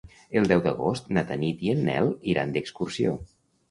[0.39, 3.19] El deu d'agost na Tanit i en Nel iran d'excursió.